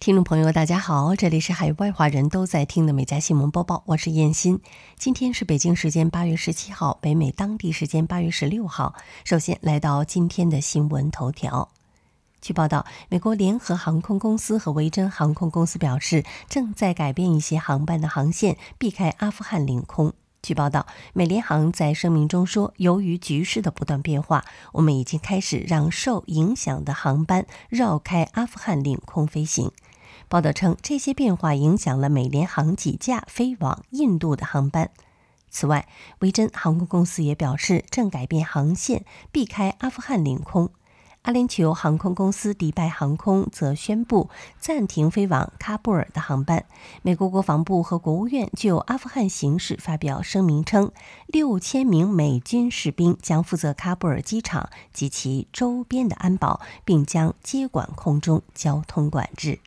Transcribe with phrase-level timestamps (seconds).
[0.00, 4.58] 听众朋友，大家好，这里是海外华人都在听的美家新闻播报，我是燕欣。
[4.96, 8.94] 今天是北京时间八月十七号，北美当地时间八月十六号。
[9.26, 11.68] 首先来到今天的新闻头条。
[12.40, 20.14] 据报道，美国联合航空公司和维珍航空公司表示，正在改变一些航班的航线，避开阿富汗领空。
[20.40, 29.70] 据报道，美联航在声明中说：“由于局势的不断变化，我们已经开始让受影响的航班绕开阿富汗领空飞行。”
[30.30, 34.92] 报道称，这些变化影响了美联航几架飞往印度的航班。
[35.50, 35.88] 此外，
[36.20, 40.70] 维珍航空公司也表示，正改变航线，避开阿富汗领空。
[41.22, 44.30] 阿联酋航空公司迪拜航空则宣布
[44.60, 46.64] 暂停飞往喀布尔的航班。
[47.02, 50.92] 美国国防部和国务院就阿富汗形势发表声明称，
[51.26, 59.58] 六千名美军士兵将负责喀布尔机场及其周边的安保，并将接管空中交通管制。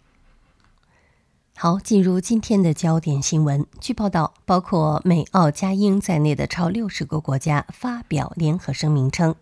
[1.55, 3.65] 好，进入今天的焦点新闻。
[3.79, 9.35] 据报道，包括美、澳、加、英在内的超六十个国家发表联合声明称。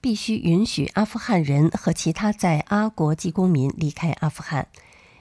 [0.00, 4.68] 必须允许阿富汗人和其他在阿国籍公民离开阿富汗。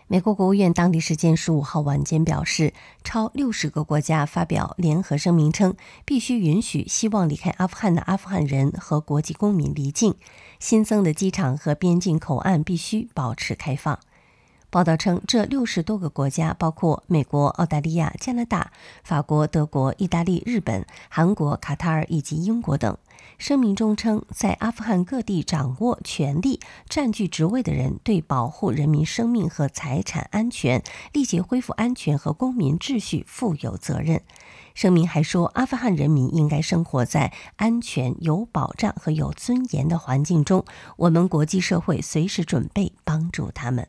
[0.07, 10.15] 美国国务院当地时间十五号晚间表示，超六十个国家发表联合声明称，必须允许希望离开阿富汗的阿富汗人和国际公民离境。
[10.59, 13.97] 新增的机场和边境口岸必须保持开放。
[14.71, 18.71] 报道称，这六十多个国家包括美国、澳大利亚、加拿大、
[19.03, 22.97] 法国、德国、意大利、日本、韩国、卡塔尔以及英国等。
[23.37, 34.21] 声明中称，在阿富汗各地掌握权力、占据职位的人对保护人民生命和财产安全、立即恢复安全和公民秩序负有责任。
[34.73, 40.63] 声明还说，阿富汗人民应该生活在安全、有保障和有尊严的环境中。
[40.95, 43.85] 我们国际社会随时准备帮助他们。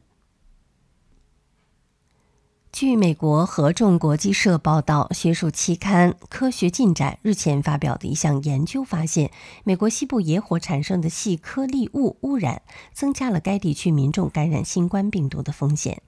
[2.72, 9.30] 据美国合众国际社报道，学术期刊《科学进展》日前发表的一项研究发现，
[9.62, 12.62] 美国西部野火产生的细颗粒物污染
[12.94, 16.00] 增加了该地区民众感染新冠病毒的风险。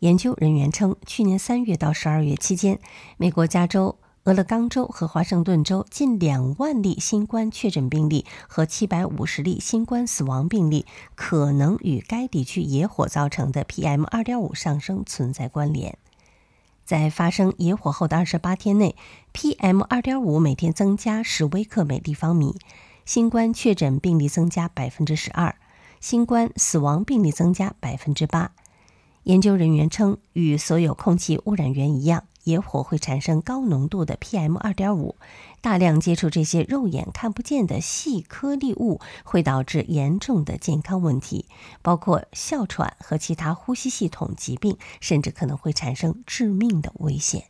[0.00, 2.80] 研究人员称，去年三月到十二月期间，
[3.16, 15.96] 美国加州、俄勒冈州和华盛顿州近两万例新冠确诊病例和七百五十例新冠死亡病例可能与该地区野火造成的 PM 二点五上升存在关联。
[16.84, 18.94] 在发生野火后的二十八天内
[19.32, 22.56] ，PM 二点五每天增加十微克每立方米，
[23.06, 25.56] 新冠确诊病例增加百分之十二，
[25.98, 28.52] 新冠死亡病例增加百分之八。
[29.22, 32.24] 研究人员称，与所有空气污染源一样。
[32.50, 35.14] 野火会产生高浓度的 PM 二点五，
[35.60, 41.46] 大量接触这些肉眼看不见的细颗粒物会导致严重的健康问题，
[41.80, 47.44] 包括哮喘和其他呼吸系统疾病，甚至可能会产生致命的危险。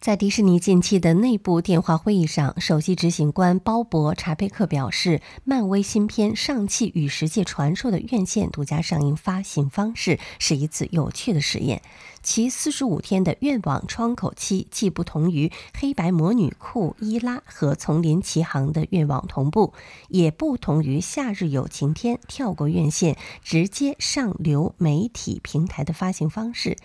[0.00, 11.80] 在迪士尼近期的内部电话会议上，首席执行官鲍勃·查贝克表示，漫威新片《上汽与世界传说》的院线独家上映发行方式是一次有趣的实验。
[12.24, 15.48] 其四十五天的愿望窗口期既不同于
[15.78, 19.74] 《黑白魔女库伊拉》和《丛林奇航》的愿望同步，
[20.08, 26.78] 也不同于《夏日有晴天》跳过院线直接上流媒体平台的发行方式。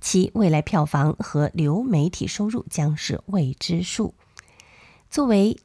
[0.00, 4.14] 其未来票房和流媒体收入将是未知数。
[5.10, 5.58] 作为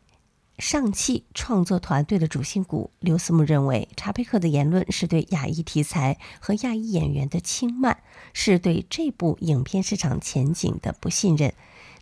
[0.60, 8.04] 上汽创作团队的主心骨，刘思慕认为查佩克的言论是对亚裔题材和亚裔演员的轻慢，
[8.34, 11.54] 是对这部影片市场前景的不信任。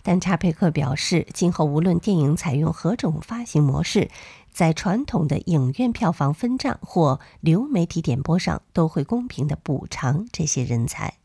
[0.03, 4.09] 但查佩克表示，今后无论电影采用何种发行模式，
[4.51, 11.21] 在传统的影院票房分账或流媒体点播上，都会公平的补偿这些人才。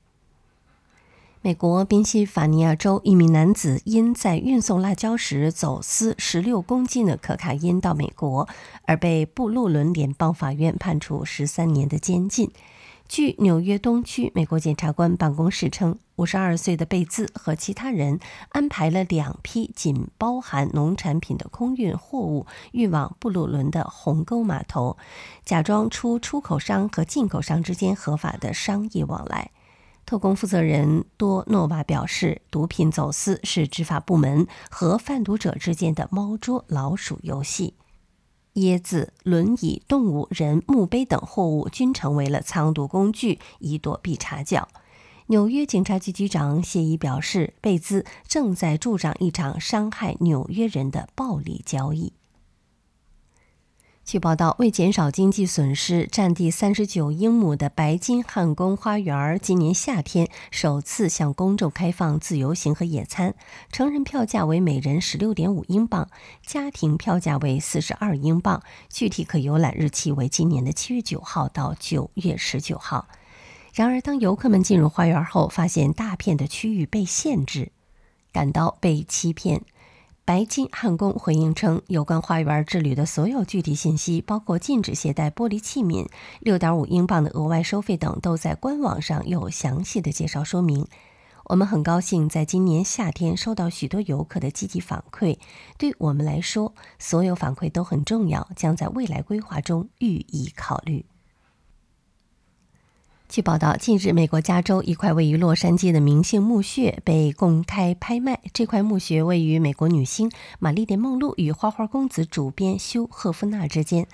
[1.46, 8.48] 美国宾夕法尼亚州一名男子因在运送辣椒时走私十六公斤的可卡因到美国，
[8.84, 12.50] 而被布鲁伦联邦法院判处十三年的监禁。
[13.06, 18.18] 据纽约东区美国检察官办公室称，五十二岁的贝兹和其他人
[18.48, 24.96] 安排了两批仅包含农产品的空运货物运往布鲁伦的鸿沟码头，
[25.44, 29.52] 假装出出口商和进口商之间合法的商业往来。
[30.06, 37.74] 特工负责人多诺瓦表示，毒品走私是执法部门和贩毒者之间的猫捉老鼠游戏。
[38.54, 44.68] 椰子、轮椅、动物、人、墓碑等货物均成为了藏毒工具，以躲避查缴。
[45.26, 52.12] 纽约警察局局长谢伊表示，贝兹正在助长一场伤害纽约人的暴力交易。
[54.06, 63.34] 据报道，为减少经济损失，占地三十九英亩的白金汉宫花园今年夏天首次向公众开放自由行和野餐。
[63.72, 66.08] 成人票价为每人十六点五英镑，
[66.46, 68.62] 家庭票价为四十二英镑。
[68.88, 73.08] 具体可游览日期为今年的七月九号到九月十九号。
[73.74, 77.72] 然而，当游客们进入花园后，发现大片的区域被限制，
[78.32, 79.62] 感到被欺骗。
[80.26, 86.04] 白金汉宫回应称，有关花园之旅的所有具体信息，包括禁止携带玻璃器皿、
[86.40, 90.84] 六点五英镑的额外收费等，都在官网上有详细的介绍说明。
[91.44, 95.38] 我们很高兴在今年夏天收到许多游客的积极反馈，
[95.78, 101.06] 对我们来说，所有反馈都很重要，将在未来规划中予以考虑。
[103.28, 108.40] 据报道，近日，美国加州一块位于洛杉矶的明星墓穴被公开拍卖。
[108.52, 110.30] 这块墓穴位于美国女星
[110.60, 114.06] 玛丽莲·梦露与花花公子主编休·赫夫纳之间。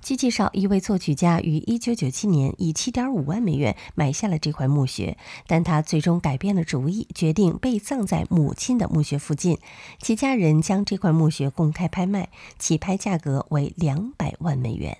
[0.00, 5.18] 据介绍，一位作曲家于1997年以7.5万美元买下了这块墓穴，
[5.48, 9.58] 但他最终改变了主意，决定被葬在母亲的墓穴附近。
[10.00, 12.28] 其家人将这块墓穴公开拍卖，
[12.58, 14.96] 起拍价格为200万美元。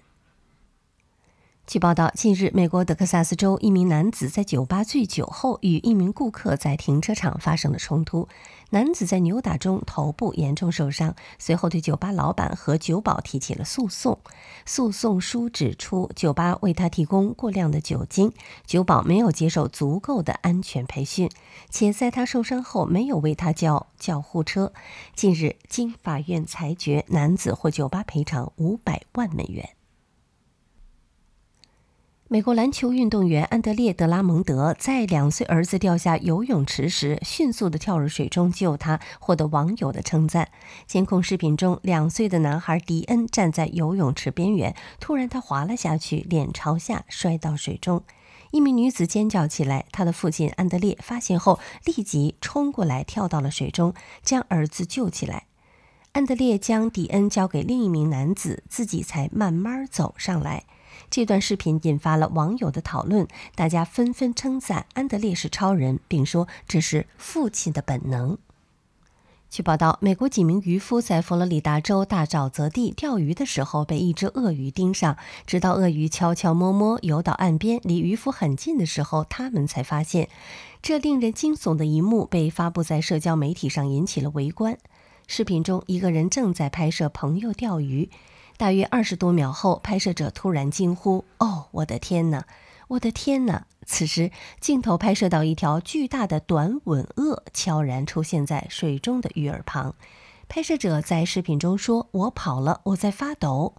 [1.71, 8.27] 据报道，近日，美国德克萨斯州一名男子在酒吧醉酒后与一名顾客在停车场发生了冲突，
[8.71, 14.19] 男子在扭打中头部严重受伤，随后对酒吧老板和酒保提起了诉讼。
[14.67, 18.33] 诉讼书指出，酒吧为他提供过量的酒精，
[18.67, 21.31] 酒保没有接受足够的安全培训，
[21.71, 24.73] 且在他受伤后没有为他叫救护车。
[25.15, 29.71] 近日，经法院裁决，男子获酒吧赔偿五百万美元。
[32.33, 40.49] 美国篮球运动员安德烈·德拉蒙德在两岁儿子掉下游泳池时，迅速地跳入水中救他，获得网友的称赞。
[40.87, 48.05] 监控视频中，两岁的男孩迪恩站在游泳池边缘，突然他滑了下去，脸朝下摔到水中。
[48.53, 53.93] 一名女子尖叫起来，他的父亲安德烈发现后立即冲过来，跳到了水中，
[54.23, 55.47] 将儿子救起来。
[56.13, 60.63] 安德烈将迪恩交给另一名男子，自己才慢慢走上来。
[61.09, 68.37] 这段视频引发了网友的讨论，大家纷纷称赞安德烈是超人，并说这是父亲的本能。
[69.49, 80.29] 据报道，美国几名渔夫在佛罗里达州大沼泽地钓鱼的时候被一只鳄鱼盯上，直到鳄鱼悄悄摸摸游到岸边，离渔夫很近的时候，他们才发现。
[80.81, 84.79] 这令人惊悚的一幕被发布在社交媒体上，引起了围观。
[85.27, 88.09] 视频中，一个人正在拍摄朋友钓鱼。
[88.61, 92.45] 大约二十多秒后，拍摄者突然惊呼：“哦，我的天哪！
[92.89, 94.31] 我的天哪！”此时，
[94.61, 99.95] 镜头拍摄到一条巨大的短吻鳄悄然出现在水中的鱼饵旁。
[100.47, 103.77] 拍摄者在视频中说：“我跑了，我在发抖。”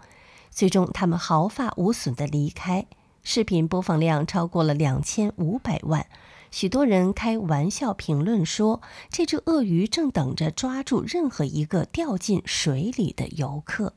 [0.50, 2.88] 最终，他们毫发无损地离开。
[3.22, 6.08] 视频播放量超过了两千五百万。
[6.50, 8.82] 许多人开玩笑评论说
[9.12, 13.94] ：“这只鳄鱼正等着抓住任何一个掉进水里的游客。”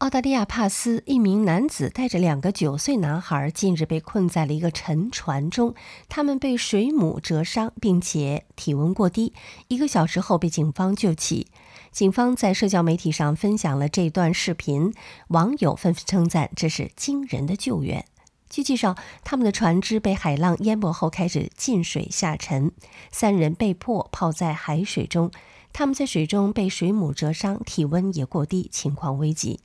[0.00, 5.74] 澳大利亚帕斯一名男子带着两个九岁男孩，近日被困在了一个沉船中。
[6.08, 9.34] 他们被水母蜇伤，并且体温过低，
[9.68, 11.48] 一个小时后被警方救起。
[11.92, 14.94] 警方在社交媒体上分享了这段视频，
[15.28, 18.06] 网友纷纷称赞这是惊人的救援。
[18.48, 22.72] 据介绍，他们的船只被海浪淹没后开始进水下沉，
[23.12, 25.30] 三人被迫泡在海水中。
[25.74, 29.60] 他们在水中被水母蜇伤，体温也过低，情况危急。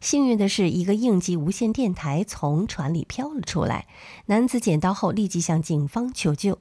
[0.00, 3.86] 幸运的是，一个应急无线电台从船里飘了出来。
[4.26, 6.58] 男子捡到后立即向警方求救。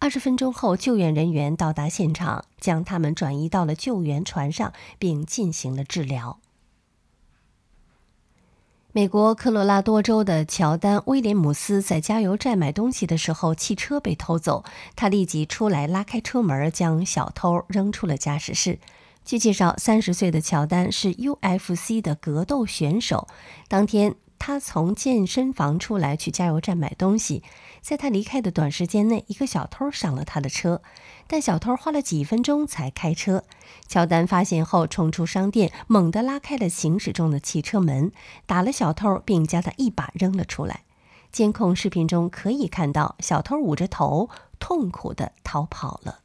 [0.00, 6.40] 二十分钟后，救援人员到达现场，将他们转移到了救援船上，并进行了治疗。
[8.92, 14.64] 美国科罗拉多州的乔丹·威廉姆斯在加油站买东西的时候，汽车被偷走，
[14.96, 18.80] 他立即出来拉开车门，将小偷扔出了驾驶室。
[19.24, 23.28] 据介绍，三十岁的乔丹是 UFC 的格斗选手。
[23.68, 27.42] 当天，他从健身房出来去加油站买东西。
[27.80, 30.82] 在他离开的短时间内，一个小偷上了他的车，
[31.26, 33.44] 但小偷花了几分钟才开车。
[33.86, 38.10] 乔丹发现后，冲出商店，猛地拉开了行驶中的汽车门，
[38.46, 40.82] 打了小偷，并将他一把扔了出来。
[41.30, 46.20] 监控视频中可以看到，小偷捂着头，痛苦地逃跑了。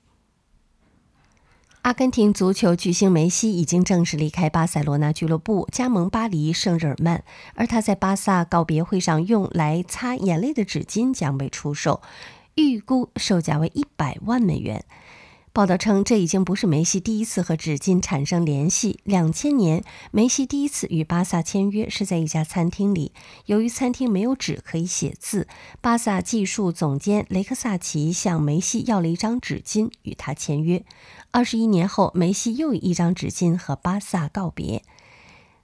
[1.86, 7.24] 阿根廷足球巨星梅西已经正式离开巴塞罗那俱乐部，加盟巴黎圣日耳曼。
[7.54, 12.01] 而他在巴萨告别会上用来擦眼泪的纸巾将被出售，
[12.56, 14.84] 预估售价为一百万美元。
[15.55, 19.00] 报道称，这已经不是梅西第一次和纸巾产生联系。
[19.05, 23.13] 两千年，梅西第一次与巴萨签约是在一家餐厅里，
[23.45, 25.47] 由于餐厅没有纸可以写字，
[25.79, 30.83] 巴萨技术总监雷克萨奇向梅西要了一张纸巾与他签约。
[31.31, 34.83] 二十一年后，梅西又以一张纸巾和巴萨告别。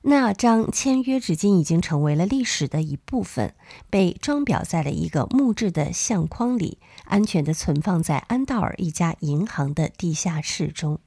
[0.03, 3.53] 那张签约纸巾已经成为了历史的一部分，
[3.89, 11.00] 被装裱在了一个木质的相框里，安全地存放在安道尔一家银行的地下室中。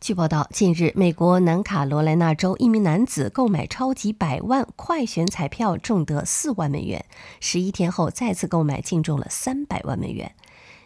[0.00, 7.04] 据报道，近日，美国南卡罗来纳州一名男子购买超级百万快选彩票，中得四万美元，
[7.38, 10.34] 十一天后再次购买，竟中了三百万美元。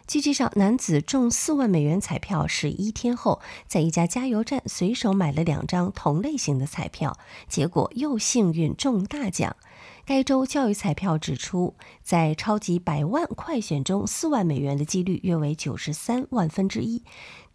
[0.07, 9.57] 据介绍，男子中四万美元彩票十一天后，在一家加油站随手买了两张同类型的彩票，结果又幸运中大奖。
[10.05, 17.03] 该州教育彩票指出，在超级百万快选中，四万美元的几率约为九十三万分之一，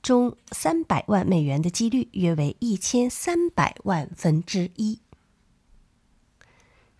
[0.03, 5.01] 中三百万美元的几率约为一千三百万分之一。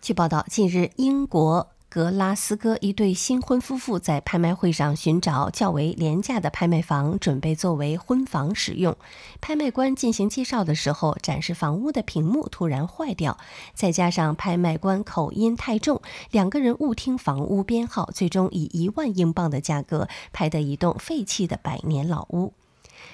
[0.01, 1.72] 据报道，近日英国。
[1.93, 8.97] 格拉斯哥一对新婚夫妇在拍卖会上寻找较为廉价的拍卖房，准备作为婚房使用。
[9.39, 13.37] 拍卖官进行介绍的时候，展示房屋的屏幕突然坏掉，
[13.75, 22.53] 再加上拍卖官口音太重，两个人误听房屋编号，最终以一万英镑的价格拍得一栋废弃的百年老屋。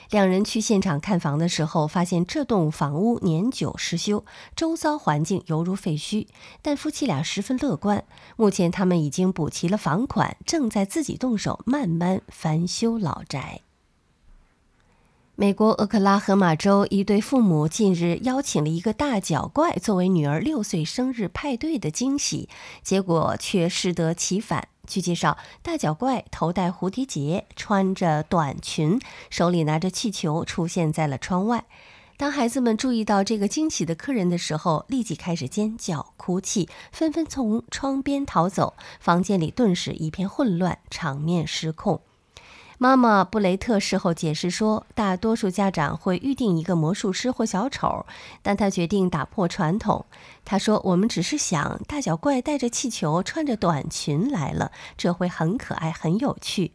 [0.10, 6.28] 两人去现场看房的时候，发现这栋房屋年久失修，周遭环境犹如废墟。
[6.62, 8.04] 但夫妻俩十分乐观，
[8.36, 13.62] 目前他们已经补齐了房款，正在自己动手慢慢翻修老宅。
[15.36, 22.50] 美国俄克拉荷马州一对父母近日邀请了一个大脚怪作为女儿六岁生日派对的惊喜，
[22.84, 24.68] 结果却适得其反。
[24.90, 31.66] 据介绍，大脚怪头戴蝴蝶结，穿着短裙，手里拿着气球，出现在了窗外。
[32.18, 38.74] 当孩子们注意到这个惊喜的客人的时候，立即开始尖叫、哭泣，纷纷从窗边逃走。
[39.00, 42.02] 房间里顿时一片混乱，场面失控。
[42.82, 48.06] 妈妈布雷特事后解释说，大多数家长会预定一个魔术师或小丑，
[48.42, 50.06] 但他决定打破传统。
[50.46, 56.72] 他说：“我们只是想大脚怪带着气球，穿着短裙来了，这会很可爱、很有趣。”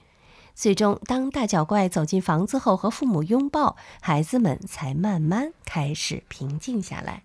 [0.55, 7.23] 最终，当大脚怪走进房子后和父母拥抱，孩子们才慢慢开始平静下来。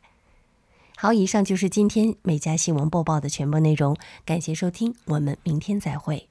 [0.96, 6.30] 好，以上就是今天美家新闻播报的全部内容，感谢收听，我们明天再会。